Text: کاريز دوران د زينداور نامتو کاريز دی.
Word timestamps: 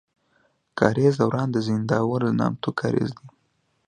کاريز 0.79 1.13
دوران 1.21 1.47
د 1.51 1.57
زينداور 1.67 2.21
نامتو 2.39 2.69
کاريز 2.79 3.09
دی. 3.17 3.27